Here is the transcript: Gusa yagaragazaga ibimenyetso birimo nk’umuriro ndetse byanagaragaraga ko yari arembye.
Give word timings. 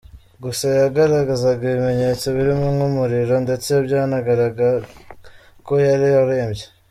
Gusa 0.43 0.65
yagaragazaga 0.81 1.61
ibimenyetso 1.67 2.25
birimo 2.35 2.65
nk’umuriro 2.75 3.35
ndetse 3.45 3.69
byanagaragaraga 3.85 4.87
ko 5.67 5.73
yari 5.87 6.07
arembye. 6.21 6.65